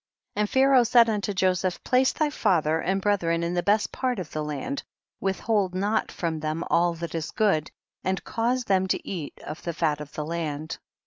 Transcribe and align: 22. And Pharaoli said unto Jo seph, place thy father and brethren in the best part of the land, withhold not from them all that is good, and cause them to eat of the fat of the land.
22. 0.33 0.41
And 0.41 0.49
Pharaoli 0.71 0.87
said 0.87 1.09
unto 1.11 1.31
Jo 1.31 1.53
seph, 1.53 1.83
place 1.83 2.11
thy 2.11 2.31
father 2.31 2.79
and 2.79 2.99
brethren 3.03 3.43
in 3.43 3.53
the 3.53 3.61
best 3.61 3.91
part 3.91 4.17
of 4.17 4.31
the 4.31 4.43
land, 4.43 4.81
withhold 5.19 5.75
not 5.75 6.11
from 6.11 6.39
them 6.39 6.63
all 6.71 6.95
that 6.95 7.13
is 7.13 7.29
good, 7.29 7.69
and 8.03 8.23
cause 8.23 8.63
them 8.63 8.87
to 8.87 9.07
eat 9.07 9.39
of 9.45 9.61
the 9.61 9.73
fat 9.73 10.01
of 10.01 10.11
the 10.13 10.25
land. 10.25 10.79